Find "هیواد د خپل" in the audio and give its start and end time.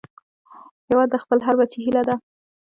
0.87-1.37